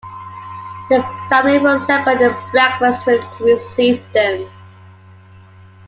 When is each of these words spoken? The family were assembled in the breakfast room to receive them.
The 0.89 1.03
family 1.29 1.59
were 1.59 1.75
assembled 1.75 2.21
in 2.21 2.29
the 2.29 2.49
breakfast 2.51 3.05
room 3.05 3.23
to 3.37 3.43
receive 3.43 4.01
them. 4.13 4.49